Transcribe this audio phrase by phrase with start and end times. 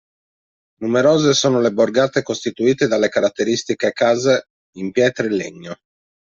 [0.79, 5.77] Numerose sono le borgate costituite dalle caratteristiche case in pietra e legno.